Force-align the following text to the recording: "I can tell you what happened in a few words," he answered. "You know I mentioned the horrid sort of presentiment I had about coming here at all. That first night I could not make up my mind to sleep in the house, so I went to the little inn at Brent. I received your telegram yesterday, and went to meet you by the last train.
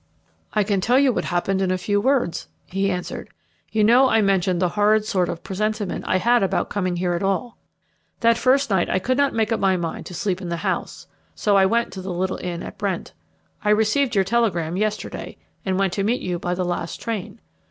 "I 0.53 0.63
can 0.63 0.81
tell 0.81 0.97
you 0.97 1.13
what 1.13 1.25
happened 1.25 1.61
in 1.61 1.69
a 1.69 1.77
few 1.77 2.01
words," 2.01 2.47
he 2.65 2.89
answered. 2.89 3.29
"You 3.71 3.83
know 3.83 4.09
I 4.09 4.19
mentioned 4.19 4.59
the 4.59 4.69
horrid 4.69 5.05
sort 5.05 5.29
of 5.29 5.43
presentiment 5.43 6.05
I 6.07 6.17
had 6.17 6.41
about 6.41 6.71
coming 6.71 6.95
here 6.95 7.13
at 7.13 7.21
all. 7.21 7.55
That 8.21 8.35
first 8.35 8.71
night 8.71 8.89
I 8.89 8.97
could 8.97 9.15
not 9.15 9.35
make 9.35 9.51
up 9.51 9.59
my 9.59 9.77
mind 9.77 10.07
to 10.07 10.15
sleep 10.15 10.41
in 10.41 10.49
the 10.49 10.57
house, 10.65 11.05
so 11.35 11.55
I 11.55 11.67
went 11.67 11.93
to 11.93 12.01
the 12.01 12.11
little 12.11 12.37
inn 12.41 12.63
at 12.63 12.79
Brent. 12.79 13.13
I 13.63 13.69
received 13.69 14.15
your 14.15 14.23
telegram 14.23 14.75
yesterday, 14.75 15.37
and 15.63 15.77
went 15.77 15.93
to 15.93 16.03
meet 16.03 16.21
you 16.23 16.39
by 16.39 16.55
the 16.55 16.65
last 16.65 16.99
train. 16.99 17.39